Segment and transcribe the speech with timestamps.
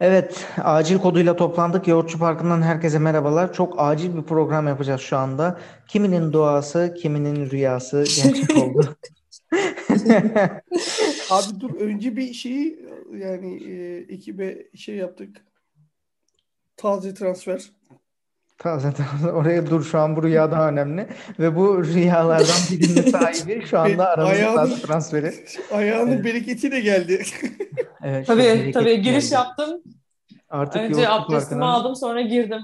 [0.00, 1.88] Evet, acil koduyla toplandık.
[1.88, 3.52] Yoğurtçu Parkı'ndan herkese merhabalar.
[3.52, 5.60] Çok acil bir program yapacağız şu anda.
[5.88, 8.96] Kiminin duası, kiminin rüyası gerçek oldu.
[11.30, 12.86] Abi dur önce bir şeyi
[13.18, 15.44] yani e, ekibe şey yaptık.
[16.76, 17.70] Taze transfer.
[18.58, 19.32] Taze taze.
[19.32, 21.08] Oraya dur şu an bu rüya daha önemli.
[21.38, 25.34] Ve bu rüyalardan birinin sahibi şu anda aramızda transferi.
[25.72, 26.24] Ayağının Evet.
[26.24, 27.22] bereketiyle geldi.
[28.02, 29.34] Evet, Tabii tabii giriş geldi.
[29.34, 29.82] yaptım.
[30.48, 32.60] Artık Önce abdestimi aldım sonra girdim.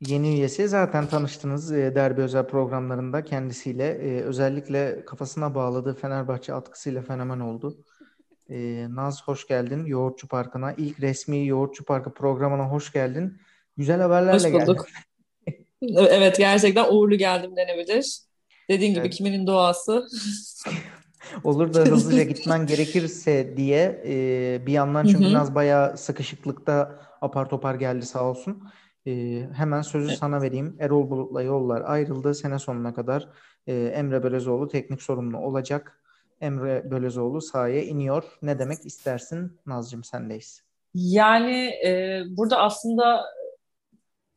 [0.00, 7.02] Yeni üyesi zaten tanıştınız e, derbi özel programlarında kendisiyle e, özellikle kafasına bağladığı Fenerbahçe atkısıyla
[7.02, 7.76] fenomen oldu.
[8.50, 10.72] E, Naz hoş geldin Yoğurtçu Parkı'na.
[10.72, 13.40] İlk resmi Yoğurtçu Parkı programına hoş geldin.
[13.76, 14.76] Güzel haberlerle Hoş geldin.
[15.82, 18.20] Evet gerçekten uğurlu geldim denebilir.
[18.70, 19.14] Dediğin gibi Evet.
[19.14, 20.06] kiminin doğası.
[21.44, 25.32] Olur da hızlıca gitmen gerekirse diye e, bir yandan çünkü Hı hı.
[25.32, 28.62] Naz bayağı sıkışıklıkta apar topar geldi sağ olsun.
[29.06, 30.76] E, hemen sözü sana vereyim.
[30.80, 32.34] Erol Bulut'la yollar ayrıldı.
[32.34, 33.28] Sene sonuna kadar
[33.66, 36.02] e, Emre Belözoğlu teknik sorumlu olacak.
[36.40, 38.24] Emre Belözoğlu sahaya iniyor.
[38.42, 39.58] Ne demek istersin?
[39.66, 40.62] Nazcığım sendeyiz.
[40.94, 43.24] Yani e, burada aslında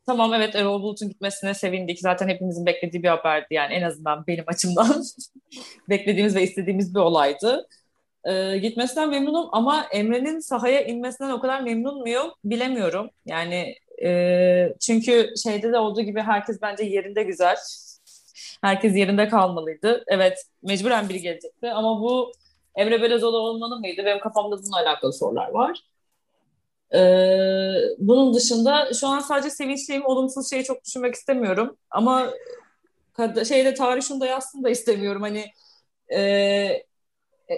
[0.06, 2.00] tamam evet Erol Bulut'un gitmesine sevindik.
[2.00, 5.04] Zaten hepimizin beklediği bir haberdi yani en azından benim açımdan
[5.90, 7.68] beklediğimiz ve istediğimiz bir olaydı.
[8.26, 13.10] E, gitmesinden memnunum ama Emre'nin sahaya inmesinden o kadar memnun muyum bilemiyorum.
[13.26, 17.58] Yani e, çünkü şeyde de olduğu gibi herkes bence yerinde güzel.
[18.62, 20.04] Herkes yerinde kalmalıydı.
[20.08, 22.32] Evet mecburen biri gelecekti ama bu
[22.76, 24.06] Emre Belözoğlu olmalı mıydı?
[24.06, 25.80] Benim kafamda bununla alakalı sorular var.
[26.96, 30.06] Ee, bunun dışında şu an sadece sevinçliyim.
[30.06, 31.78] Olumsuz şeyi çok düşünmek istemiyorum.
[31.90, 32.34] Ama
[33.48, 35.22] şeyde tarih şunu da yazsın da istemiyorum.
[35.22, 35.46] Hani
[36.14, 36.22] e,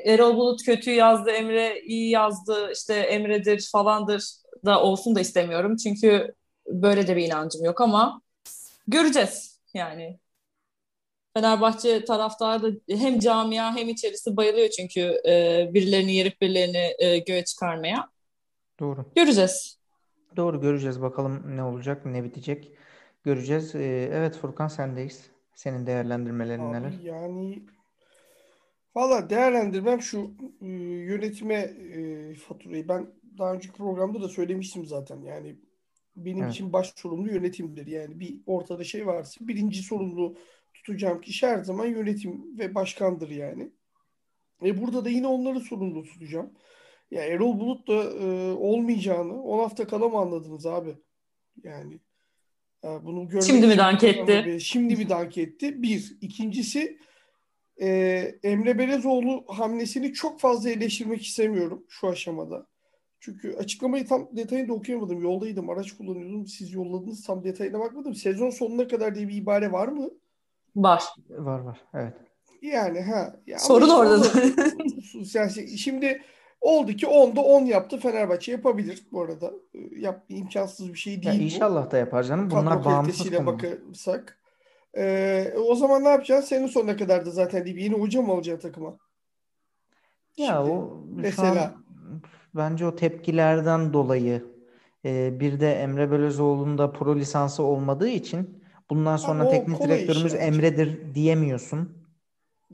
[0.05, 4.23] Erol Bulut kötü yazdı, Emre iyi yazdı, işte Emre'dir falandır
[4.65, 5.77] da olsun da istemiyorum.
[5.77, 6.35] Çünkü
[6.67, 8.21] böyle de bir inancım yok ama
[8.87, 10.19] göreceğiz yani.
[11.33, 17.45] Fenerbahçe taraftarı da hem camia hem içerisi bayılıyor çünkü e, birilerini yerip birilerini e, göğe
[17.45, 18.12] çıkarmaya.
[18.83, 19.05] Doğru.
[19.15, 19.79] Göreceğiz.
[20.35, 22.71] Doğru göreceğiz bakalım ne olacak, ne bitecek.
[23.23, 23.75] Göreceğiz.
[23.75, 25.29] E, evet Furkan sendeyiz.
[25.55, 26.87] Senin değerlendirmelerin neler?
[26.87, 27.63] Abi yani
[28.95, 30.67] valla değerlendirmem şu e,
[31.11, 33.07] yönetime e, faturayı ben
[33.37, 35.55] daha önceki programda da söylemiştim zaten yani
[36.15, 36.53] benim Evet.
[36.53, 40.37] için baş sorumlu yönetimdir yani bir ortada şey varsa birinci sorumlu
[40.73, 43.71] tutacağım kişi her zaman yönetim ve başkandır yani.
[44.65, 46.53] E burada da yine onları sorumlu tutacağım.
[47.11, 50.95] Ya Erol Bulut da e, olmayacağını 10 hafta kala mı anladınız abi?
[51.63, 51.99] Yani
[52.83, 54.43] e, bunu görmek Şimdi mi dank etti?
[54.45, 55.81] bir- Şimdi mi dank etti?
[55.83, 56.17] Bir.
[56.21, 56.97] İkincisi
[57.81, 57.87] e,
[58.43, 62.67] Emre Belezoğlu hamlesini çok fazla eleştirmek istemiyorum şu aşamada.
[63.19, 65.21] Çünkü açıklamayı tam detayında okuyamadım.
[65.21, 66.47] Yoldaydım, araç kullanıyordum.
[66.47, 68.15] Siz yolladınız tam detayına bakmadım.
[68.15, 70.09] Sezon sonuna kadar diye bir ibare var mı?
[70.75, 71.03] Var.
[71.29, 71.81] Var var.
[71.93, 72.13] Evet.
[72.61, 73.35] Yani ha.
[73.47, 74.25] Ya Sorun orada.
[75.33, 76.21] yani şimdi
[76.63, 79.51] oldu ki 10'da 10 yaptı Fenerbahçe yapabilir bu arada.
[79.97, 81.43] Yap, imkansız bir şey Ya değil bu.
[81.43, 82.51] inşallah da yapar canım.
[82.51, 83.45] Bunlar Kadro bağımsız konular.
[83.45, 84.39] bakarsak.
[84.97, 86.47] Ee, o zaman ne yapacaksın?
[86.47, 88.97] Senin sonuna kadar da zaten bir yeni hoca mı alacaksın takıma?
[90.37, 91.63] Ya Şimdi o mesela.
[91.63, 91.83] an
[92.55, 94.43] bence o tepkilerden dolayı
[95.05, 100.33] e, bir de Emre Belözoğlu'nun da pro lisansı olmadığı için bundan sonra Ama teknik direktörümüz.
[100.35, 102.02] Emre'dir diyemiyorsun.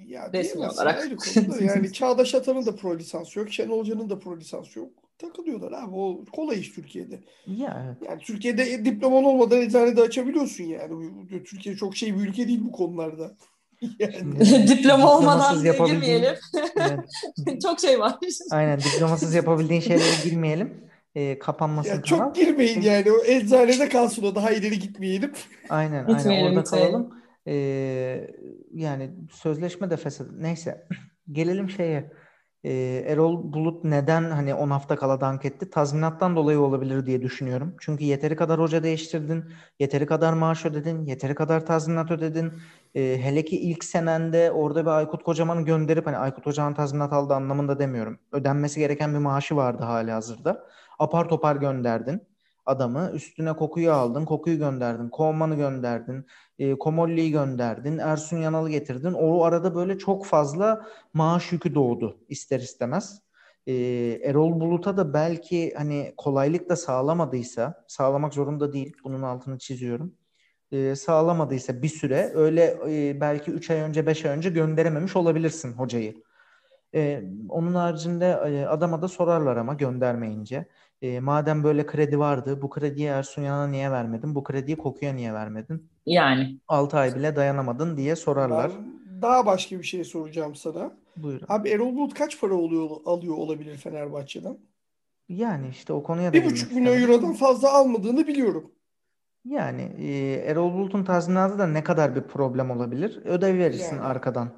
[0.08, 1.02] Ya Resmi olarak.
[1.02, 1.64] ayrı konu da.
[1.64, 3.52] Yani Çağdaş Atan'ın da pro lisansı yok.
[3.54, 4.90] Şenol Hoca'nın da pro lisansı yok.
[5.18, 5.96] Takılıyorlar abi.
[5.96, 7.20] O kolay iş Türkiye'de.
[7.48, 8.10] Ya evet.
[8.10, 11.12] Yani Türkiye'de diploman olmadan eczanede açabiliyorsun yani.
[11.30, 13.36] Türkiye çok şey bir ülke değil bu konularda.
[14.00, 14.40] Yani.
[14.68, 16.36] Diploma olmadan yapabildiğin girmeyelim.
[16.78, 18.16] evet, Çok şey var.
[18.52, 20.74] aynen diplomasız yapabildiğin şeylere girmeyelim.
[21.16, 22.06] E, kapanmasın Ya kanal.
[22.26, 23.12] çok girmeyin yani.
[23.12, 24.36] O eczanede kalsın o.
[24.36, 25.31] Daha ileri gitmeyelim.
[25.70, 27.14] Aynen aynen orada kalalım.
[27.50, 28.28] Ee,
[28.74, 30.28] yani sözleşme de fesat.
[30.32, 30.88] Neyse
[31.32, 32.12] gelelim şeye.
[32.64, 35.69] Ee, Erol Bulut neden hani 10 hafta kala dank etti?
[35.69, 37.75] Tazminattan dolayı olabilir diye düşünüyorum.
[37.80, 39.46] Çünkü yeteri kadar hoca değiştirdin,
[39.80, 42.54] yeteri kadar maaş ödedin, yeteri kadar tazminat ödedin.
[42.96, 47.34] Ee, hele ki ilk senende orada bir Aykut Kocaman'ı gönderip hani Aykut Kocaman tazminat aldı
[47.34, 48.19] anlamında demiyorum.
[48.31, 50.68] Ödenmesi gereken bir maaşı vardı hali hazırda.
[51.00, 52.29] Apar topar gönderdin
[52.69, 53.12] adamı.
[53.13, 56.25] Üstüne kokuyu aldın, kokuyu gönderdin, Koman'ı gönderdin,
[56.60, 59.13] e, Komolli'yi gönderdin, Ersun Yanal'ı getirdin.
[59.13, 63.21] O arada böyle çok fazla maaş yükü doğdu ister istemez.
[63.68, 63.74] E,
[64.24, 70.15] Erol Bulut'a da belki hani kolaylık da sağlamadıysa, sağlamak zorunda değil, bunun altını çiziyorum.
[70.72, 75.74] E, sağlamadıysa bir süre öyle e, belki 3 ay önce 5 ay önce gönderememiş olabilirsin
[75.74, 76.24] hocayı.
[76.95, 80.65] E, onun haricinde e, adama da sorarlar ama göndermeyince.
[81.01, 84.36] E, madem böyle kredi vardı, bu krediyi Ersun Yanal'a niye vermedin?
[84.36, 85.89] Bu krediyi Koku'ya niye vermedin?
[86.06, 86.57] Yani.
[86.68, 88.71] 6 ay bile dayanamadın diye sorarlar.
[88.75, 90.91] Ben daha başka bir şey soracağım sana.
[91.18, 91.45] Buyurun.
[91.50, 94.57] Abi Erol Bulut kaç para oluyor alıyor olabilir Fenerbahçe'den?
[95.30, 97.13] Yani işte o konuya da Bir girmek buçuk milyon istedim.
[97.13, 98.71] eurodan fazla almadığını biliyorum.
[99.45, 103.19] Yani e, Erol Bulut'un tazminatı da ne kadar bir problem olabilir?
[103.25, 104.06] Ödev verirsin Yani.
[104.06, 104.50] arkadan.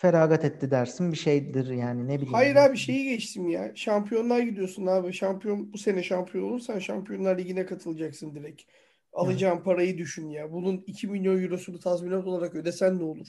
[0.00, 2.32] Feragat etti dersin bir şeydir yani ne bileyim.
[2.32, 3.72] Hayır abi şeyi geçtim ya.
[3.74, 5.12] Şampiyonlar gidiyorsun abi.
[5.12, 8.62] Şampiyon bu sene şampiyon olursan Şampiyonlar Ligi'ne katılacaksın direkt.
[9.12, 10.52] Alacağın parayı düşün ya.
[10.52, 13.26] Bunun 2 milyon eurosunu tazminat olarak ödesen ne olur?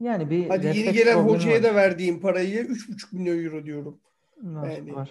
[0.00, 1.62] Yani bir Hadi yeni gelen hocaya var.
[1.62, 4.00] da verdiğim parayı 3,5 milyon euro diyorum.
[4.42, 5.10] Var, Yani- var.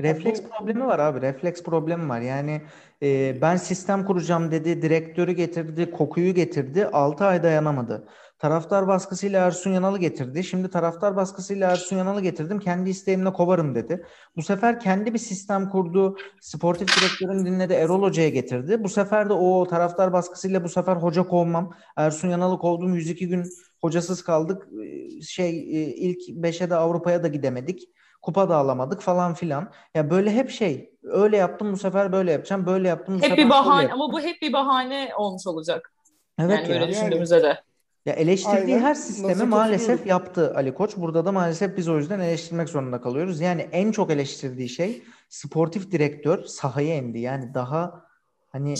[0.00, 1.20] Refleks problemi var abi.
[1.20, 2.20] Refleks problemi var.
[2.20, 2.62] Yani
[3.02, 4.82] e, ben sistem kuracağım dedi.
[4.82, 5.90] Direktörü getirdi.
[5.90, 6.86] Kokuyu getirdi.
[6.86, 8.08] 6 ay dayanamadı.
[8.44, 10.44] Taraftar baskısıyla Ersun Yanal'ı getirdi.
[10.44, 12.60] Şimdi taraftar baskısıyla Ersun Yanal'ı getirdim.
[12.60, 14.06] Kendi isteğimle kovarım dedi.
[14.36, 16.16] Bu sefer kendi bir sistem kurdu.
[16.40, 17.72] Sportif direktörün dinledi.
[17.72, 18.84] Erol Hoca'ya getirdi.
[18.84, 21.74] Bu sefer de o taraftar baskısıyla bu sefer hoca kovmam.
[21.96, 22.94] Ersun Yanal'ı kovdum.
[22.94, 23.44] 102 gün
[23.80, 24.68] hocasız kaldık.
[24.84, 27.82] E, Şey e, ilk 5'e de Avrupa'ya da gidemedik.
[28.22, 29.72] Kupa da alamadık falan filan.
[29.94, 30.90] Ya böyle hep şey.
[31.02, 32.66] Öyle yaptım bu sefer böyle yapacağım.
[32.66, 35.92] Böyle yaptım bu Hep sefer bir bahane ama bu hep bir bahane olmuş olacak.
[36.38, 36.68] Evet yani ya.
[36.68, 36.90] böyle Yani.
[36.90, 37.58] düşündüğümüzde de.
[38.06, 38.80] Ya eleştirdiği Aynen.
[38.86, 40.08] her Nasıl sistemi maalesef katılıyorum.
[40.08, 40.96] yaptı Ali Koç.
[40.96, 43.40] Burada da maalesef biz o yüzden eleştirmek zorunda kalıyoruz.
[43.40, 47.18] Yani en çok eleştirdiği şey sportif direktör sahaya indi.
[47.18, 48.04] Yani daha
[48.52, 48.74] hani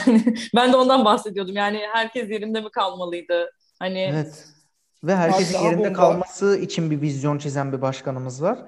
[0.56, 1.56] ben de ondan bahsediyordum.
[1.56, 3.50] Yani herkes yerinde mi kalmalıydı?
[3.78, 4.48] Hani evet
[5.04, 5.92] ve herkesin daha yerinde bomba.
[5.92, 8.58] kalması için bir vizyon çizen bir başkanımız var.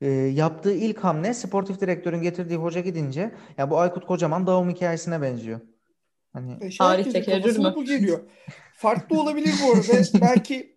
[0.00, 5.22] Ee, yaptığı ilk hamle sportif direktörün getirdiği hoca gidince ya bu Aykut Kocaman doğum hikayesine
[5.22, 5.60] benziyor.
[6.32, 7.74] Hani E, Tarih herkesin tekerrür kafasına mü?
[7.76, 8.20] bu geliyor.
[8.80, 10.02] Farklı olabilir bu arada.
[10.20, 10.76] Belki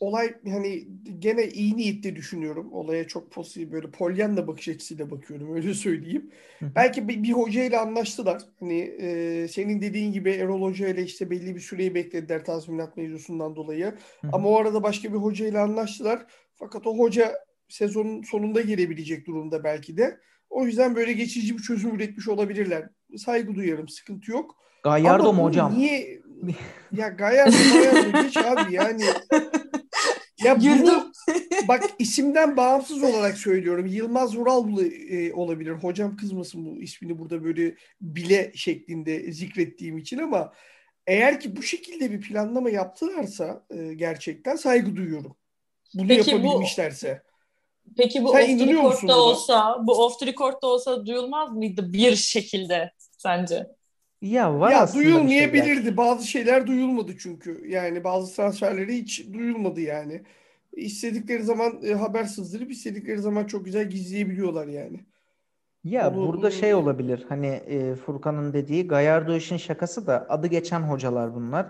[0.00, 0.88] olay hani
[1.18, 2.72] gene iyi niyetli düşünüyorum.
[2.72, 6.30] Olaya çok pozitif böyle polyanla bakış açısıyla bakıyorum öyle söyleyeyim.
[6.62, 8.42] Belki bir, bir hocayla anlaştılar.
[8.60, 13.56] Hani e, senin dediğin gibi Erol Hoca ile işte belli bir süreyi beklediler tazminat mevzusundan
[13.56, 13.94] dolayı.
[14.32, 16.26] Ama o arada başka bir hocayla anlaştılar.
[16.54, 17.34] Fakat o hoca
[17.68, 20.18] sezonun sonunda gelebilecek durumda belki de.
[20.50, 22.88] O yüzden böyle geçici bir çözüm üretmiş olabilirler.
[23.16, 24.56] Saygı duyarım, sıkıntı yok.
[24.82, 25.78] Gallardo mu hocam?
[25.78, 26.21] Niye?
[26.92, 29.04] Ya Gallardo geç abi yani.
[30.44, 31.12] Ya bunu
[31.68, 33.86] bak isimden bağımsız olarak söylüyorum.
[33.86, 35.72] Yılmaz Vurallı e, olabilir.
[35.72, 40.52] Hocam kızmasın bu ismini burada böyle bile şeklinde zikrettiğim için ama
[41.06, 45.36] eğer ki bu şekilde bir planlama yaptılarsa e, gerçekten saygı duyuyorum.
[45.94, 47.22] Bunu Peki bu- yapabilmişlerse.
[47.96, 52.16] Peki bu Sen off the record'da olsa, bu off the record'da olsa duyulmaz mıydı bir
[52.16, 53.66] şekilde sence?
[54.22, 55.18] Ya var ya aslında bir şeyler.
[55.20, 55.96] duyulmayabilirdi.
[55.96, 57.62] Bazı şeyler duyulmadı çünkü.
[57.68, 60.22] Yani bazı transferleri hiç duyulmadı yani.
[60.72, 65.00] İstedikleri zaman e, haber sızdırıp istedikleri zaman çok güzel gizleyebiliyorlar yani.
[65.84, 70.80] Ya Onu- burada şey olabilir hani e, Furkan'ın dediği Gallardo işin şakası da adı geçen
[70.80, 71.66] hocalar bunlar.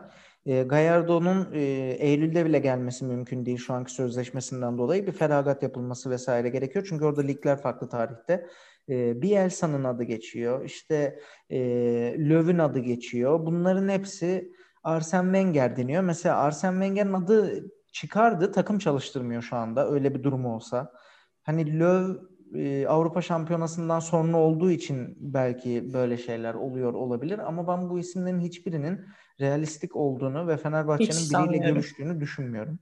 [0.46, 1.60] E, Gallardo'nun e,
[1.98, 6.86] Eylül'de bile gelmesi mümkün değil şu anki sözleşmesinden dolayı bir feragat yapılması vesaire gerekiyor.
[6.88, 8.46] Çünkü orada ligler farklı tarihte.
[8.88, 10.64] E, Bielsa'nın adı geçiyor.
[10.64, 11.20] İşte
[11.50, 11.58] e,
[12.18, 13.46] Löw'ün adı geçiyor.
[13.46, 14.52] Bunların hepsi
[14.82, 16.02] Arsene Wenger deniyor.
[16.02, 20.92] Mesela Arsene Wenger'in adı çıkardı takım çalıştırmıyor şu anda öyle bir durum olsa.
[21.42, 27.90] Hani Löw e, Avrupa Şampiyonası'ndan sonra olduğu için belki böyle şeyler oluyor olabilir ama ben
[27.90, 29.00] bu isimlerin hiçbirinin
[29.40, 32.78] realistik olduğunu ve Fenerbahçe'nin biriyle görüştüğünü düşünmüyorum.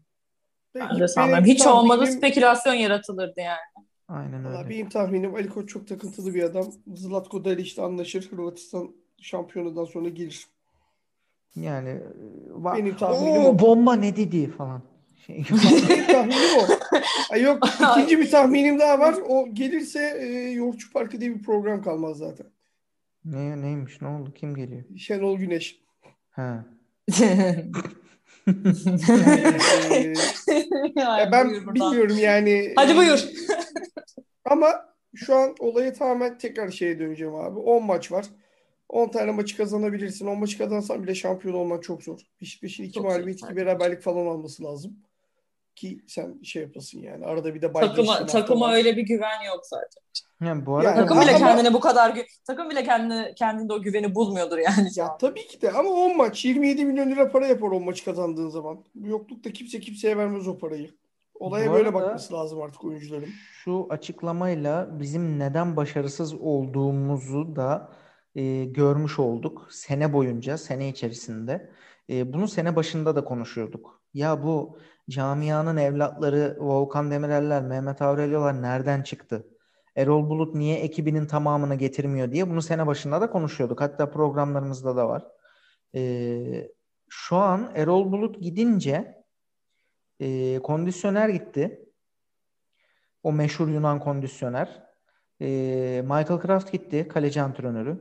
[0.72, 1.44] Peki, Ben de sanmıyorum.
[1.44, 3.86] Hiç olmadı spekülasyon yaratılırdı yani.
[4.10, 4.68] Aynen Valla öyle.
[4.70, 6.64] benim tahminim Ali Koç çok takıntılı bir adam.
[6.94, 8.30] Zlatko Dalic anlaşır.
[8.30, 8.90] Hırvatistan
[9.20, 10.46] şampiyonadan sonra gelir.
[11.56, 12.00] Yani e,
[12.50, 13.58] va- Benim tahminim Oo, o.
[13.58, 14.82] bomba ne dedi falan.
[15.26, 15.36] Şey,
[15.88, 16.62] Benim tahminim o.
[17.32, 17.58] Ay yok
[17.92, 19.14] ikinci bir tahminim daha var.
[19.28, 22.46] O gelirse e, Yoğurtçu Parkı diye bir program kalmaz zaten.
[23.24, 24.82] ne neymiş ne oldu kim geliyor?
[24.98, 25.80] Şenol Güneş.
[26.30, 26.64] Ha.
[30.96, 32.72] Ay, ya ben bilmiyorum yani.
[32.76, 33.28] Hadi Ee, buyur.
[34.50, 37.58] Ama şu an olaya tamamen tekrar şeye döneceğim abi.
[37.58, 38.26] 10 maç var.
[38.88, 40.26] 10 tane maçı kazanabilirsin.
[40.26, 42.20] 10 maçı kazansan bile şampiyon olmak çok zor.
[42.40, 44.96] Beşiktaş'ın iki mağlubiyet, iki beraberlik falan alması lazım.
[45.76, 47.24] Ki sen şey yapasın yani.
[47.26, 48.74] Arada bir de bay Takıma, takıma var.
[48.74, 50.02] öyle bir güven yok zaten.
[50.46, 53.72] Yani bu arada Yani Takım bile ama- kendine bu kadar gü- takım bile kendine kendinde
[53.72, 54.88] o güveni bulmuyordur yani.
[54.96, 58.48] Ya tabii ki de ama 10 maç 27 milyon lira para yapar 10 maçı kazandığın
[58.48, 58.84] zaman.
[58.94, 60.90] Bu yoklukta kimse kimseye vermez o parayı.
[61.40, 63.28] Olaya Bu böyle bakması lazım artık oyuncuların.
[63.52, 67.92] şu açıklamayla bizim neden başarısız olduğumuzu da
[68.34, 69.66] e, görmüş olduk.
[69.70, 71.70] Sene boyunca, sene içerisinde.
[72.10, 74.00] E, bunu sene başında da konuşuyorduk.
[74.14, 74.78] Ya bu
[75.10, 79.46] camianın evlatları Volkan Demireller, Mehmet Aurelio'lar nereden çıktı?
[79.96, 83.80] Erol Bulut niye ekibinin tamamını getirmiyor diye bunu sene başında da konuşuyorduk.
[83.80, 85.26] Hatta programlarımızda da var.
[85.94, 86.68] Ee,
[87.08, 89.19] şu an Erol Bulut gidince
[90.20, 91.86] e, kondisyoner gitti.
[93.22, 94.82] O meşhur Yunan kondisyoner.
[95.40, 95.46] E,
[96.02, 97.08] Michael Kraft gitti.
[97.08, 97.98] Kaleci antrenörü.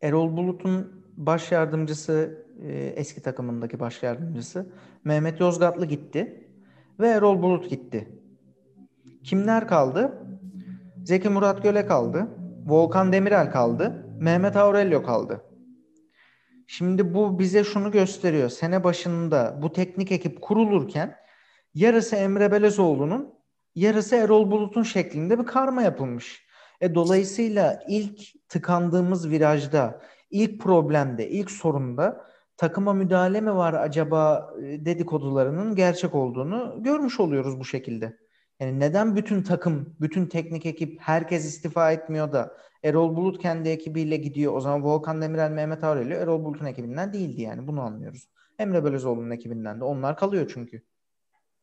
[0.00, 4.72] Erol Bulut'un baş yardımcısı e, eski takımındaki baş yardımcısı
[5.04, 6.50] Mehmet Yozgatlı gitti.
[7.00, 8.08] Ve Erol Bulut gitti.
[9.24, 10.22] Kimler kaldı?
[11.04, 12.28] Zeki Murat Göle kaldı.
[12.66, 14.06] Volkan Demirel kaldı.
[14.20, 15.45] Mehmet Aurelio kaldı.
[16.66, 18.48] Şimdi bu bize şunu gösteriyor.
[18.48, 21.16] Sene başında bu teknik ekip kurulurken
[21.74, 23.34] yarısı Emre Belezoğlu'nun
[23.74, 26.46] yarısı Erol Bulut'un şeklinde bir karma yapılmış.
[26.80, 34.84] E, dolayısıyla ilk tıkandığımız virajda, ilk problemde, ilk sorunda takıma müdahale mi var acaba e,
[34.84, 38.25] dedikodularının gerçek olduğunu görmüş oluyoruz bu şekilde.
[38.60, 44.16] Yani neden bütün takım, bütün teknik ekip herkes istifa etmiyor da Erol Bulut kendi ekibiyle
[44.16, 44.52] gidiyor.
[44.54, 47.66] O zaman Volkan Demirel, Mehmet Aurelio Erol Bulut'un ekibinden değildi yani.
[47.66, 48.28] Bunu anlıyoruz.
[48.58, 49.84] Emre Belözoğlu'nun ekibinden de.
[49.84, 50.82] Onlar kalıyor çünkü.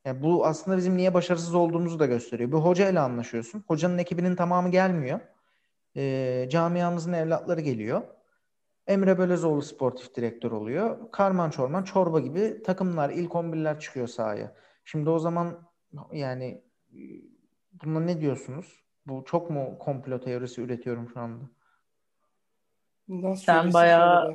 [0.05, 2.51] Yani bu aslında bizim niye başarısız olduğumuzu da gösteriyor.
[2.51, 3.63] Bir hoca ile anlaşıyorsun.
[3.67, 5.19] Hocanın ekibinin tamamı gelmiyor.
[5.95, 8.01] E, camiamızın evlatları geliyor.
[8.87, 11.11] Emre Belözoğlu sportif direktör oluyor.
[11.11, 14.55] Karman çorman çorba gibi takımlar, ilk 11'ler çıkıyor sahaya.
[14.85, 15.69] Şimdi o zaman
[16.11, 16.63] yani
[17.83, 18.83] buna ne diyorsunuz?
[19.05, 21.43] Bu çok mu komplo teorisi üretiyorum şu anda?
[23.07, 24.33] Nasıl Sen bayağı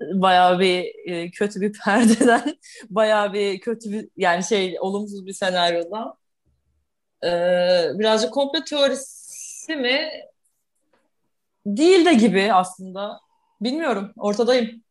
[0.00, 2.56] bayağı bir e, kötü bir perdeden,
[2.90, 6.14] bayağı bir kötü bir yani şey olumsuz bir senaryodan
[7.24, 7.28] e,
[7.98, 10.10] birazcık komplo teorisi mi?
[11.66, 13.20] Değil de gibi aslında.
[13.60, 14.12] Bilmiyorum.
[14.16, 14.82] Ortadayım.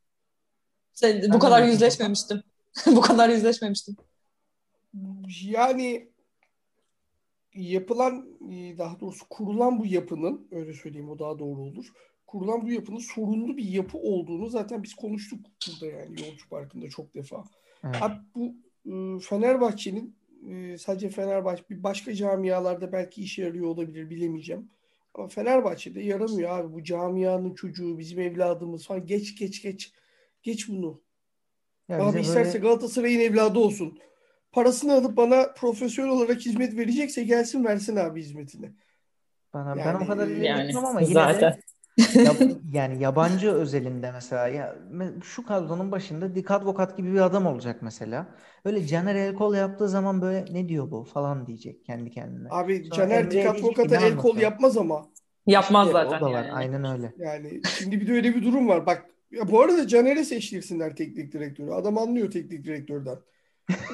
[0.94, 2.44] Sen, bu kadar yüzleşmemiştim.
[2.86, 3.96] bu kadar yüzleşmemiştim.
[5.42, 6.10] Yani
[7.58, 8.28] yapılan
[8.78, 11.86] daha doğrusu kurulan bu yapının öyle söyleyeyim o daha doğru olur.
[12.28, 17.16] Kurulan bu yapının sorunlu bir yapı olduğunu zaten biz konuştuk burada yani Yolcu Parkı'nda çok
[17.16, 17.44] defa.
[17.84, 17.96] Evet.
[18.02, 18.56] Abi bu
[19.20, 20.16] Fenerbahçe'nin
[20.78, 24.70] sadece Fenerbahçe bir başka camialarda belki işe yarıyor olabilir bilemeyeceğim.
[25.14, 26.74] Ama Fenerbahçe'de yaramıyor abi.
[26.74, 29.06] Bu camianın çocuğu, bizim evladımız falan.
[29.06, 29.94] Geç geç geç.
[30.44, 31.02] Geç bunu.
[31.90, 32.68] Ya abi isterse böyle...
[32.68, 34.00] Galatasaray'ın evladı olsun
[34.58, 38.72] parasını alıp bana profesyonel olarak hizmet verecekse gelsin versin abi hizmetini.
[39.54, 41.58] Bana, yani, ben o kadar yani, ama yine zaten.
[41.98, 42.34] de ya,
[42.72, 44.76] yani yabancı özelinde mesela ya
[45.24, 48.26] şu kadronun başında Dick Advokat gibi bir adam olacak mesela.
[48.66, 52.48] Öyle Caner el kol yaptığı zaman böyle ne diyor bu falan diyecek kendi kendine.
[52.52, 55.08] Abi Sonra Caner Dick Advokat'a el kol yapmaz ama.
[55.48, 56.18] Yapmaz işte, zaten.
[56.18, 56.54] O da var yani.
[56.54, 57.14] aynen öyle.
[57.18, 58.86] Yani şimdi bir de öyle bir durum var.
[58.86, 61.72] Bak ya bu arada Caner'e seçtirsinler teknik direktörü.
[61.72, 63.18] Adam anlıyor teknik direktörden.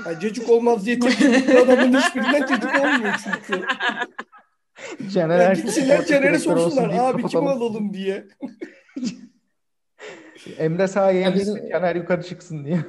[0.06, 3.66] Yani cacık olmaz diye teknik adamın hiçbirinden cacık olmuyor çünkü.
[5.14, 6.90] Caner yani gitsinler Caner'e sorsunlar.
[6.90, 8.28] Abi kim alalım diye.
[10.58, 11.70] Emre sağa ya bizim...
[11.70, 12.80] Caner yukarı çıksın diye.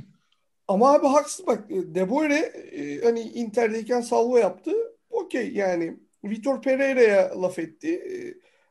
[0.68, 1.70] Ama abi haksız bak.
[1.70, 4.72] De Boer e, hani Inter'deyken salvo yaptı.
[5.10, 5.96] Okey yani.
[6.24, 7.94] Vitor Pereira'ya laf etti.
[7.94, 8.12] E,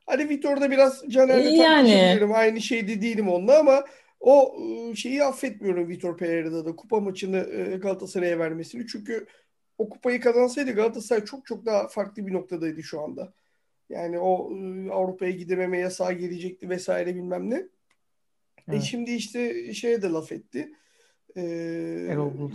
[0.06, 2.20] hani Vitor'da biraz Caner'le yani.
[2.34, 3.84] Aynı şeyde değilim onunla ama
[4.20, 7.40] o ıı, şeyi affetmiyorum Vitor Pereira'da da kupa maçını
[7.80, 8.86] Galatasaray'a vermesini.
[8.86, 9.26] Çünkü
[9.78, 13.32] o kupayı kazansaydı Galatasaray çok çok daha farklı bir noktadaydı şu anda.
[13.88, 14.50] Yani o
[14.92, 17.56] Avrupa'ya gidememe yasağı gelecekti vesaire bilmem ne.
[17.56, 17.68] E
[18.68, 18.82] evet.
[18.82, 20.72] E şimdi işte şeye de laf etti.
[21.36, 21.42] Ee,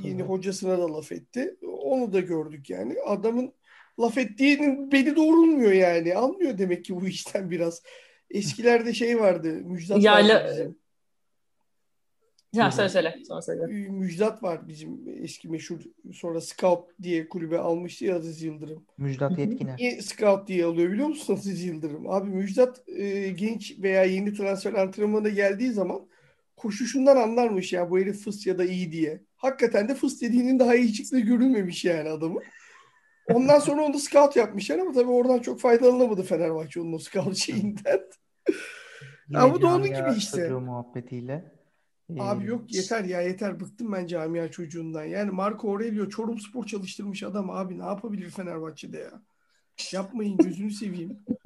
[0.04, 1.56] yeni hocasına da laf etti.
[1.68, 2.96] Onu da gördük yani.
[3.06, 3.54] Adamın
[4.00, 6.16] laf ettiğinin beni doğrulmuyor yani.
[6.16, 7.84] Anlıyor demek ki bu işten biraz.
[8.30, 9.48] Eskilerde şey vardı.
[9.48, 10.83] Müjdat ya, vardı bizim.
[12.54, 13.16] Ya söyle söyle.
[13.28, 13.66] Sonra söyle.
[13.90, 15.80] Müjdat var bizim eski meşhur
[16.14, 18.86] sonra Scout diye kulübe almıştı ya Aziz Yıldırım.
[18.98, 19.78] Müjdat Yetkiner.
[19.78, 22.10] Niye Scout diye alıyor biliyor musun Aziz Yıldırım?
[22.10, 26.08] Abi Müjdat e, genç veya yeni transfer antrenmana geldiği zaman
[26.58, 29.24] koşuşundan anlarmış ya bu herif fıs ya da iyi diye.
[29.36, 32.40] Hakikaten de fıs dediğinin daha iyi çıktığı görülmemiş yani adamı.
[33.34, 38.00] Ondan sonra onu scout yapmışlar ama tabii oradan çok faydalanamadı Fenerbahçe onun o scout şeyinden.
[39.36, 40.50] ama bu da onun gibi işte.
[40.50, 41.53] muhabbetiyle.
[42.20, 45.04] Abi yok yeter ya yeter bıktım ben camia çocuğundan.
[45.04, 49.12] Yani Marco Aurelio Çorum Spor çalıştırmış adam abi ne yapabilir Fenerbahçe'de ya?
[49.92, 51.18] Yapmayın gözünü seveyim.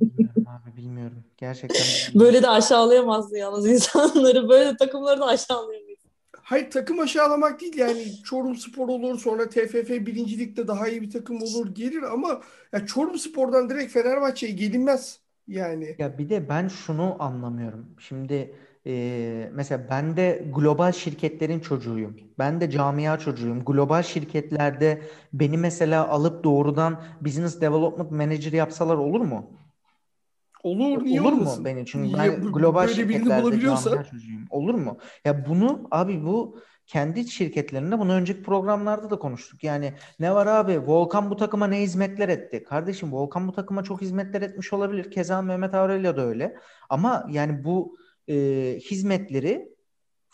[0.00, 1.24] Bilmiyorum abi bilmiyorum.
[1.36, 2.20] Gerçekten bilmiyorum.
[2.20, 4.48] Böyle de aşağılayamazdı yalnız insanları.
[4.48, 5.94] Böyle de takımları da aşağılayamayız.
[6.42, 11.42] Hayır takım aşağılamak değil yani Çorum Spor olur sonra TFF birincilikte daha iyi bir takım
[11.42, 12.40] olur gelir ama
[12.72, 15.96] ya Çorum Spor'dan direkt Fenerbahçe'ye gelinmez yani.
[15.98, 17.86] Ya bir de ben şunu anlamıyorum.
[17.98, 18.54] Şimdi
[18.86, 22.16] e, mesela ben de global şirketlerin çocuğuyum.
[22.38, 23.64] Ben de camia çocuğuyum.
[23.64, 29.50] Global şirketlerde beni mesela alıp doğrudan business development manager yapsalar olur mu?
[30.62, 31.58] Olur, niye olur olmasın?
[31.58, 31.86] mu beni?
[31.86, 34.46] Çünkü Ya, ben bu- global şirketlerde bulabiliyorsa- camia çocuğuyum.
[34.50, 34.98] Olur mu?
[35.24, 39.64] Ya bunu abi bu kendi şirketlerinde bunu önceki programlarda da konuştuk.
[39.64, 40.86] Yani ne var abi?
[40.86, 42.64] Volkan bu takıma ne hizmetler etti?
[42.64, 45.10] Kardeşim Volkan bu takıma çok hizmetler etmiş olabilir.
[45.10, 46.56] Keza Mehmet Aurelio da öyle.
[46.90, 47.96] Ama yani bu
[48.28, 48.34] e,
[48.90, 49.74] hizmetleri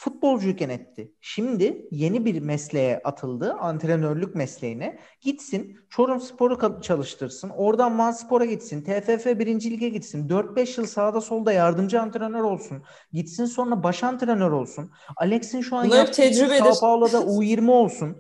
[0.01, 1.15] futbolcuyken etti.
[1.21, 3.53] Şimdi yeni bir mesleğe atıldı.
[3.53, 4.99] Antrenörlük mesleğine.
[5.21, 7.51] Gitsin Çorum Spor'u çalıştırsın.
[7.51, 8.83] Oradan Van Spor'a gitsin.
[8.83, 9.71] TFF 1.
[9.71, 10.29] Lig'e gitsin.
[10.29, 12.83] 4-5 yıl sağda solda yardımcı antrenör olsun.
[13.13, 14.91] Gitsin sonra baş antrenör olsun.
[15.17, 16.23] Alex'in şu an Bunlar yaptığı.
[16.59, 18.17] Sao Paulo'da U20 olsun.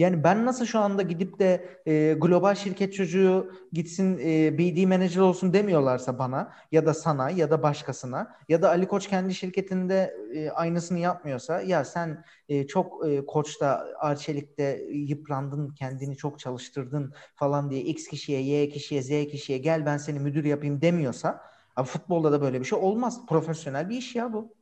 [0.00, 5.20] Yani ben nasıl şu anda gidip de e, global şirket çocuğu gitsin e, BD manager
[5.20, 10.14] olsun demiyorlarsa bana ya da sana ya da başkasına ya da Ali Koç kendi şirketinde
[10.34, 17.70] e, aynısını yapmıyorsa ya sen e, çok e, Koç'ta Arçelik'te yıprandın kendini çok çalıştırdın falan
[17.70, 21.40] diye X kişiye Y kişiye Z kişiye gel ben seni müdür yapayım demiyorsa
[21.76, 23.26] abi futbolda da böyle bir şey olmaz.
[23.26, 24.59] Profesyonel bir iş ya bu.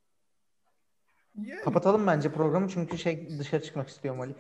[1.47, 4.35] Yani, Kapatalım bence programı çünkü şey dışarı çıkmak istiyorum Ali.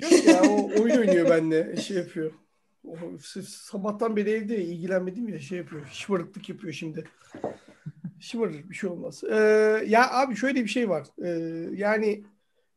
[0.00, 1.76] yok ya o oyun oynuyor benimle.
[1.76, 2.32] Şey yapıyor.
[2.84, 2.96] O,
[3.46, 5.86] sabahtan beri evde ilgilenmedim ya şey yapıyor.
[5.92, 7.04] Şımarıklık yapıyor şimdi.
[8.20, 9.24] Şımarır bir şey olmaz.
[9.24, 9.34] Ee,
[9.86, 11.06] ya abi şöyle bir şey var.
[11.24, 11.28] Ee,
[11.76, 12.24] yani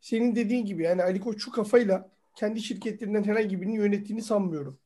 [0.01, 4.79] senin dediğin gibi yani Ali Koç şu kafayla kendi şirketlerinden herhangi birini yönettiğini sanmıyorum.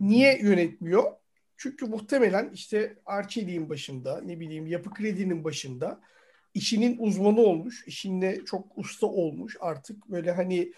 [0.00, 1.04] Niye yönetmiyor?
[1.56, 6.00] Çünkü muhtemelen işte Arçelik'in başında, ne bileyim Yapı Kredi'nin başında
[6.54, 10.08] işinin uzmanı olmuş, işinde çok usta olmuş artık.
[10.08, 10.72] Böyle hani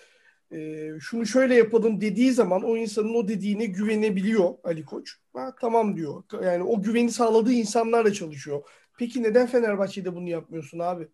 [0.52, 5.16] e, şunu şöyle yapalım dediği zaman o insanın o dediğine güvenebiliyor Ali Koç.
[5.32, 6.22] Ha, tamam diyor.
[6.44, 8.62] Yani o güveni sağladığı insanlarla çalışıyor.
[8.98, 11.08] Peki neden Fenerbahçe'de bunu yapmıyorsun abi?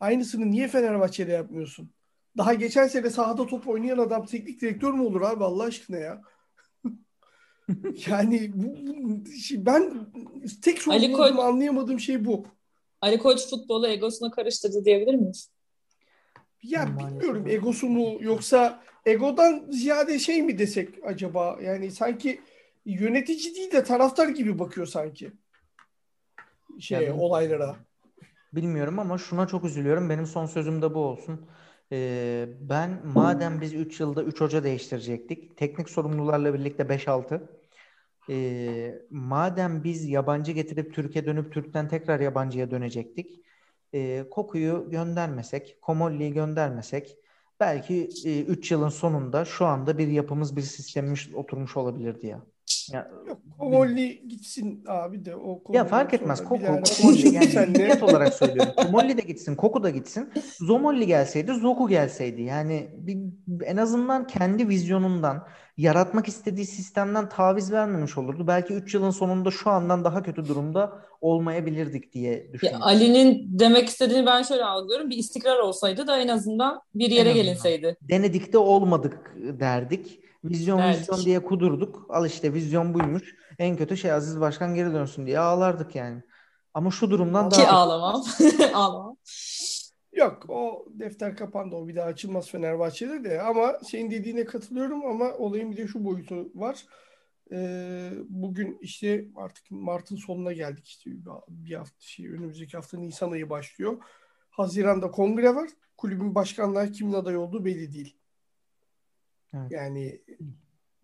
[0.00, 1.90] Aynısını niye Fenerbahçe'de yapmıyorsun?
[2.36, 6.22] Daha geçen sene sahada top oynayan adam teknik direktör mü olur abi Allah aşkına ya?
[8.06, 9.24] yani bu, bu-
[9.66, 10.06] ben
[10.62, 12.46] tek sorumluluğumu anlayamadığım şey bu.
[13.00, 15.50] Ali Koç futbolu egosuna karıştırdı diyebilir miyiz?
[16.62, 21.58] Ya bilmiyorum egosu mu yoksa egodan ziyade şey mi desek acaba?
[21.62, 22.40] Yani sanki
[22.84, 25.32] yönetici değil de taraftar gibi bakıyor sanki
[26.80, 27.76] şeye Ya ben- olaylara.
[28.52, 30.10] Bilmiyorum ama şuna çok üzülüyorum.
[30.10, 31.46] Benim son sözüm de bu olsun.
[31.92, 35.56] Ee, ben madem biz 3 yılda 3 hoca değiştirecektik.
[35.56, 37.40] Teknik sorumlularla birlikte 5-6.
[38.30, 43.42] Ee, madem biz yabancı getirip Türkiye dönüp Türk'ten tekrar yabancıya dönecektik.
[43.92, 47.16] ee, Koku'yu göndermesek, Komolli'yi göndermesek
[47.60, 48.08] belki
[48.48, 52.55] 3 yılın sonunda şu anda bir yapımız, bir sistemimiz oturmuş olabilirdi ya.
[52.92, 56.44] Ya, Yok Komolli gitsin abi de o ya konudan fark etmez.
[56.44, 56.64] Koku,
[57.00, 58.72] Komolli yani net olarak söylüyorum.
[58.76, 60.32] Komolli de gitsin, Koku da gitsin.
[60.60, 62.42] Zomolli gelseydi, Zoku gelseydi.
[62.42, 63.18] Yani bir,
[63.64, 68.46] en azından kendi vizyonundan, yaratmak istediği sistemden taviz vermemiş olurdu.
[68.46, 72.82] Belki 3 yılın sonunda şu andan daha kötü durumda olmayabilirdik diye Ya düşünüyorum.
[72.86, 75.10] Ali'nin demek istediğini ben şöyle algılıyorum.
[75.10, 77.44] Bir istikrar olsaydı da en azından bir yere En azından.
[77.44, 77.96] gelinseydi.
[78.02, 80.20] Denedik de olmadık derdik.
[80.48, 81.00] Vizyon Derdik.
[81.00, 82.06] vizyon diye kudurduk.
[82.08, 83.34] Al işte vizyon buymuş.
[83.58, 86.22] En kötü şey Aziz Başkan geri dönsün diye ağlardık yani.
[86.74, 87.76] Ama şu durumdan Ki daha kötü.
[87.76, 88.24] ağlamam.
[88.74, 89.16] ağlamam.
[90.12, 95.32] Yok o defter kapandı o bir daha açılmaz Fenerbahçe'de de ama senin dediğine katılıyorum ama
[95.32, 96.84] olayın bir de şu boyutu var.
[97.52, 101.10] Ee, bugün işte artık Mart'ın sonuna geldik işte
[101.48, 103.96] bir hafta şey önümüzdeki hafta Nisan ayı başlıyor.
[104.50, 105.68] Haziran'da kongre var.
[105.96, 108.16] Kulübün başkanlığı kimin aday olduğu belli değil.
[109.70, 110.22] Yani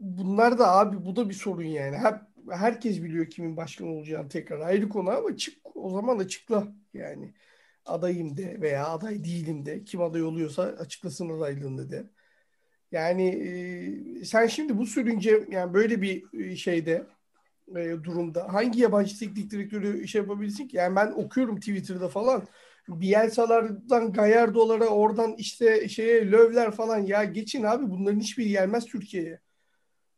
[0.00, 1.96] bunlar da abi bu da bir sorun yani.
[1.96, 2.14] Hep,
[2.50, 7.34] herkes biliyor kimin başkan olacağını tekrar ayrı konu ama çık o zaman açıkla yani
[7.84, 12.10] adayım de veya aday değilim de kim aday oluyorsa açıklasın adaylığını de.
[12.92, 13.28] Yani
[14.20, 17.06] e, sen şimdi bu sürünce yani böyle bir şeyde
[17.76, 20.76] e, durumda hangi yabancı teknik direktörü iş yapabilirsin ki?
[20.76, 22.42] Yani ben okuyorum Twitter'da falan
[22.88, 29.40] Bielsa'lardan Gallardo'lara oradan işte şeye Lövler falan ya geçin abi bunların hiçbiri gelmez Türkiye'ye.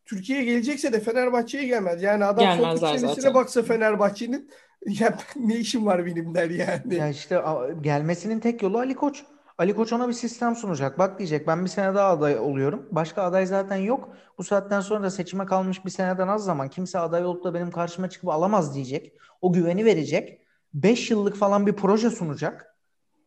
[0.04, 2.02] Türkiye'ye gelecekse de Fenerbahçe'ye gelmez.
[2.02, 3.34] Yani adam son Gelmezler senesine zaten.
[3.34, 4.50] baksa Fenerbahçe'nin
[4.86, 6.94] ya ne işim var benim der yani.
[6.94, 9.24] Ya işte a- gelmesinin tek yolu Ali Koç.
[9.58, 10.98] Ali Koç ona bir sistem sunacak.
[10.98, 12.88] Bak diyecek ben bir sene daha aday oluyorum.
[12.92, 14.16] Başka aday zaten yok.
[14.38, 16.68] Bu saatten sonra da seçime kalmış bir seneden az zaman.
[16.68, 19.12] Kimse aday olup da benim karşıma çıkıp alamaz diyecek.
[19.40, 20.40] O güveni verecek.
[20.74, 22.76] 5 yıllık falan bir proje sunacak.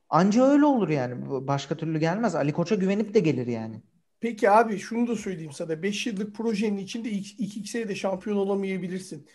[0.09, 1.15] Anca öyle olur yani.
[1.47, 2.35] Başka türlü gelmez.
[2.35, 3.81] Ali Koç'a güvenip de gelir yani.
[4.19, 5.83] Peki abi şunu da söyleyeyim sana.
[5.83, 9.27] 5 yıllık projenin içinde ilk, ilk iki senede şampiyon olamayabilirsin.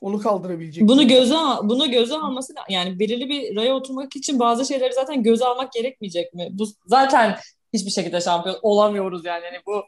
[0.00, 0.88] Onu kaldırabilecek.
[0.88, 5.44] Bunu göze bunu göze alması yani belirli bir raya oturmak için bazı şeyleri zaten göze
[5.44, 6.48] almak gerekmeyecek mi?
[6.50, 7.36] Bu zaten
[7.72, 9.44] hiçbir şekilde şampiyon olamıyoruz yani.
[9.44, 9.84] yani bu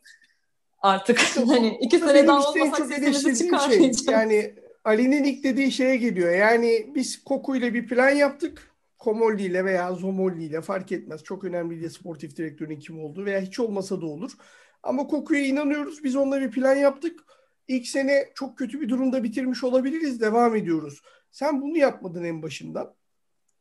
[0.78, 4.04] artık hani iki sene daha olmasak sesimizi çıkarmayacağız.
[4.04, 4.54] Şey, yani
[4.86, 6.34] Ali'nin ilk dediği şeye geliyor.
[6.34, 8.70] Yani biz Koku ile bir plan yaptık.
[8.98, 11.22] Komolli ile veya Zomolli ile fark etmez.
[11.22, 14.32] Çok önemli değil sportif direktörün kim olduğu veya hiç olmasa da olur.
[14.82, 16.04] Ama Koku'ya inanıyoruz.
[16.04, 17.20] Biz onunla bir plan yaptık.
[17.68, 20.20] İlk sene çok kötü bir durumda bitirmiş olabiliriz.
[20.20, 21.02] Devam ediyoruz.
[21.30, 22.94] Sen bunu yapmadın en başından.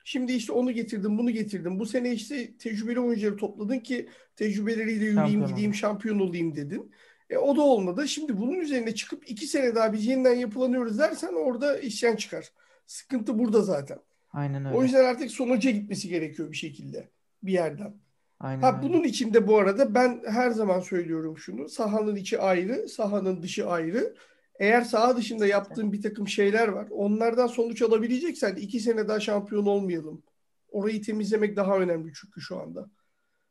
[0.03, 1.79] Şimdi işte onu getirdim, bunu getirdim.
[1.79, 6.91] Bu sene işte tecrübeli oyuncuları topladın ki tecrübeleriyle yürüyeyim, şampiyon gideyim, şampiyon olayım dedin.
[7.29, 8.07] E, o da olmadı.
[8.07, 12.51] Şimdi bunun üzerine çıkıp iki sene daha biz yeniden yapılanıyoruz dersen orada isyan çıkar.
[12.87, 13.99] Sıkıntı burada zaten.
[14.31, 14.77] Aynen öyle.
[14.77, 17.09] O yüzden artık sonuca gitmesi gerekiyor bir şekilde
[17.43, 17.93] bir yerden.
[18.39, 18.89] Aynen ha öyle.
[18.89, 21.69] bunun içinde bu arada ben her zaman söylüyorum şunu.
[21.69, 24.15] Sahanın içi ayrı, sahanın dışı ayrı.
[24.59, 26.87] Eğer saha dışında yaptığın bir takım şeyler var.
[26.91, 30.23] Onlardan sonuç alabileceksen iki sene daha şampiyon olmayalım.
[30.69, 32.89] Orayı temizlemek daha önemli çünkü şu anda.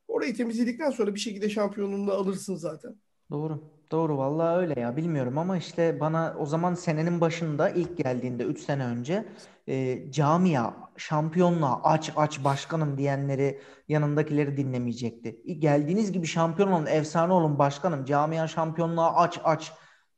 [0.08, 2.96] Orayı temizledikten sonra bir şekilde şampiyonluğunu alırsın zaten.
[3.30, 3.74] Doğru.
[3.90, 8.60] Doğru vallahi öyle ya bilmiyorum ama işte bana o zaman senenin başında ilk geldiğinde 3
[8.60, 9.28] sene önce
[9.68, 15.42] e, camia şampiyonluğa aç aç başkanım diyenleri yanındakileri dinlemeyecekti.
[15.58, 19.72] Geldiğiniz gibi şampiyon olun efsane olun başkanım camia şampiyonluğa aç aç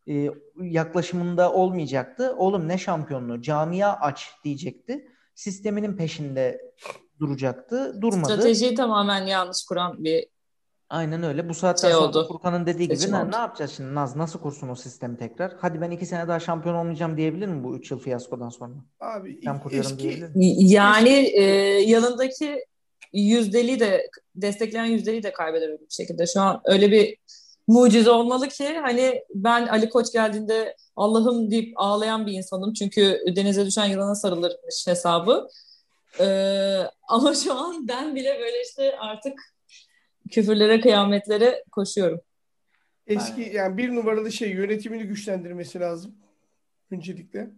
[0.09, 2.35] e, yaklaşımında olmayacaktı.
[2.37, 5.09] Oğlum ne şampiyonluğu camia aç diyecekti.
[5.35, 6.61] Sisteminin peşinde
[7.21, 8.03] duracaktı.
[8.03, 8.33] Durmadı.
[8.33, 10.27] Stratejiyi tamamen yanlış kuran bir
[10.91, 11.49] Aynen öyle.
[11.49, 14.17] Bu saatten şey sonra Furkan'ın dediği gibi ne, ne yapacağız şimdi Naz?
[14.17, 15.53] Nasıl kursun o sistemi tekrar?
[15.61, 18.75] Hadi ben iki sene daha şampiyon olmayacağım diyebilir mi bu üç yıl fiyaskodan sonra?
[19.01, 20.25] Abi ben eski...
[20.59, 21.43] Yani e,
[21.81, 22.65] yanındaki
[23.13, 26.27] yüzdeli de destekleyen yüzdeli de kaybedebilir bir şekilde.
[26.27, 27.17] Şu an öyle bir
[27.67, 32.73] mucize olmalı ki hani ben Ali Koç geldiğinde Allah'ım deyip ağlayan bir insanım.
[32.73, 35.49] Çünkü denize düşen yılana sarılırmış hesabı.
[36.21, 39.56] Ee, ama şu an ben bile böyle işte artık
[40.31, 42.21] küfürlere, kıyametlere koşuyorum.
[43.07, 46.15] Eski yani bir numaralı şey yönetimini güçlendirmesi lazım.
[46.91, 47.51] Öncelikle.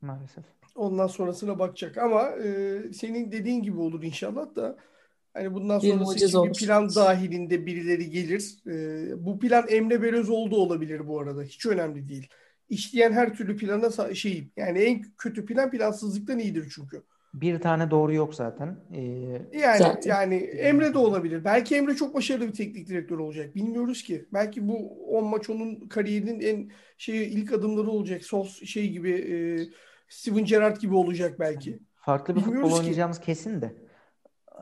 [0.00, 0.44] Maalesef.
[0.74, 4.76] Ondan sonrasına bakacak ama e, senin dediğin gibi olur inşallah da
[5.34, 8.56] hani bundan sonrası için bir plan dahilinde birileri gelir.
[8.66, 11.42] E, bu plan Emre Belözoğlu olabilir bu arada.
[11.42, 12.28] Hiç önemli değil.
[12.68, 17.02] İşleyen her türlü plana şey yani en kötü plan plansızlıktan iyidir çünkü.
[17.34, 18.76] Bir tane doğru yok zaten.
[18.92, 19.00] Ee,
[19.58, 20.10] yani zaten.
[20.10, 21.44] yani Emre de olabilir.
[21.44, 23.54] Belki Emre çok başarılı bir teknik direktör olacak.
[23.54, 24.24] Bilmiyoruz ki.
[24.32, 24.76] Belki bu
[25.18, 28.24] 10 maç onun kariyerinin en şey ilk adımları olacak.
[28.24, 29.36] Sos şey gibi e,
[30.08, 31.78] Steven Gerrard gibi olacak belki.
[31.94, 32.80] Farklı bir Bilmiyoruz futbol ki.
[32.80, 33.74] oynayacağımız kesin de.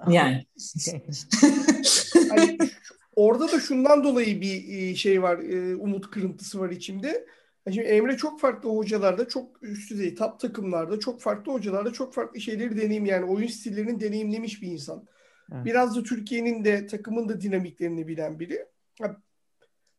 [0.08, 0.46] Yani.
[2.30, 2.58] hani,
[3.16, 5.38] orada da şundan dolayı bir e, şey var.
[5.38, 7.26] E, umut kırıntısı var içimde.
[7.66, 12.40] Şimdi Emre çok farklı hocalarda, çok üst düzey top takımlarda, çok farklı hocalarda çok farklı
[12.40, 15.06] şeyleri deneyim yani oyun stillerini deneyimlemiş bir insan.
[15.52, 15.64] Evet.
[15.64, 18.66] Biraz da Türkiye'nin de takımın da dinamiklerini bilen biri.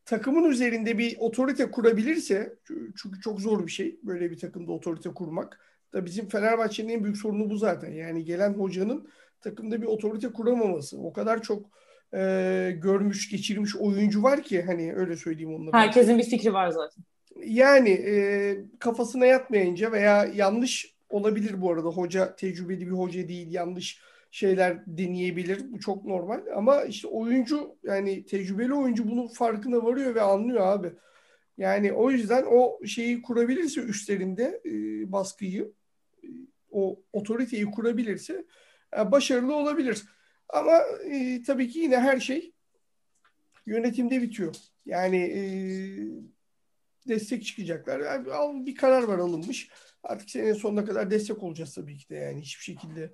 [0.05, 2.55] takımın üzerinde bir otorite kurabilirse
[2.95, 5.59] çünkü çok zor bir şey böyle bir takımda otorite kurmak.
[5.93, 7.91] Da bizim Fenerbahçe'nin en büyük sorunu bu zaten.
[7.91, 9.09] Yani gelen hocanın
[9.41, 11.01] takımda bir otorite kuramaması.
[11.01, 11.65] O kadar çok
[12.13, 15.79] e, görmüş, geçirmiş oyuncu var ki hani öyle söyleyeyim onlara.
[15.79, 17.03] Herkesin bir fikri var zaten.
[17.35, 21.87] Yani e, kafasına yatmayınca veya yanlış olabilir bu arada.
[21.87, 23.51] Hoca tecrübeli bir hoca değil.
[23.51, 25.71] Yanlış şeyler deneyebilir.
[25.71, 26.41] Bu çok normal.
[26.55, 30.93] Ama işte oyuncu yani tecrübeli oyuncu bunun farkına varıyor ve anlıyor abi.
[31.57, 34.71] Yani o yüzden o şeyi kurabilirse üstlerinde e,
[35.11, 35.71] baskıyı
[36.23, 36.27] e,
[36.71, 38.45] o otoriteyi kurabilirse
[38.97, 40.03] e, başarılı olabilir.
[40.49, 42.53] Ama e, tabii ki yine her şey
[43.65, 44.55] yönetimde bitiyor.
[44.85, 45.43] Yani e,
[47.07, 47.99] destek çıkacaklar.
[47.99, 49.69] Yani bir karar var alınmış.
[50.03, 53.13] Artık senin sonuna kadar destek olacağız tabii ki de yani hiçbir şekilde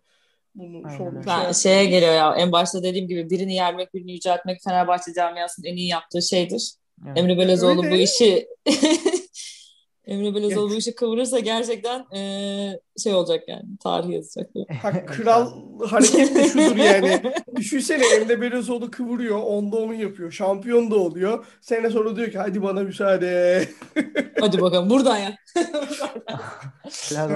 [0.56, 4.63] bunu sormak ben şey şeye geliyor ya en başta dediğim gibi birini yermek birini yüceltmek
[4.63, 6.73] Fenerbahçe camiasının en iyi yaptığı şeydir.
[7.06, 7.17] Evet.
[7.17, 8.47] Emre Belözoğlu bu işi
[10.06, 13.78] Emre Belözoğlu bu işi kıvırırsa gerçekten e, şey olacak yani.
[13.84, 14.50] Tarih yazacak.
[14.82, 15.52] Ha, kral
[15.88, 17.22] hareket de şudur yani.
[17.56, 19.40] Düşünsene Emre Belözoğlu kıvırıyor.
[19.40, 20.32] Onda onu yapıyor.
[20.32, 21.46] Şampiyon da oluyor.
[21.62, 23.64] Sene sonra diyor ki hadi bana müsaade.
[24.40, 25.38] hadi bakalım buradan ya.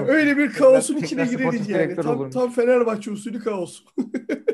[0.08, 1.96] Öyle bir kaosun içine gireriz yani.
[1.96, 3.82] Tam, tam Fenerbahçe usulü kaos.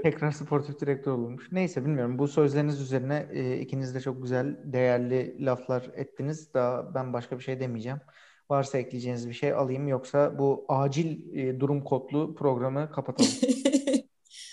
[0.03, 1.49] Tekrar sportif direktör olmuş.
[1.53, 2.19] Neyse bilmiyorum.
[2.19, 6.55] Bu sözleriniz üzerine e, ikiniz de çok güzel, değerli laflar ettiniz.
[6.55, 8.01] Daha ben başka bir şey demeyeceğim.
[8.51, 13.31] Varsa ekleyeceğiniz bir şey alayım yoksa bu acil e, durum kodlu programı kapatalım.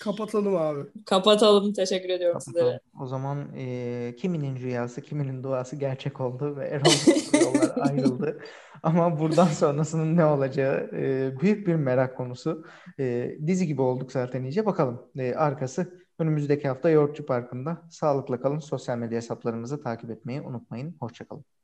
[0.04, 0.80] Kapatalım abi.
[1.06, 1.74] Kapatalım.
[1.74, 2.66] Teşekkür ediyorum Kapatalım.
[2.66, 2.80] sizlere.
[3.02, 6.92] O zaman e, kiminin rüyası, kiminin duası gerçek oldu ve Erol
[7.42, 8.40] yollar ayrıldı.
[8.84, 12.66] Ama buradan sonrasının ne olacağı e, büyük bir merak konusu.
[13.00, 14.66] E, dizi gibi olduk zaten iyice.
[14.66, 17.82] Bakalım e, arkası önümüzdeki hafta Yoğurtçu Parkı'nda.
[17.90, 18.60] Sağlıkla kalın.
[18.60, 20.96] Sosyal medya hesaplarımızı takip etmeyi unutmayın.
[21.00, 21.57] Hoşçakalın.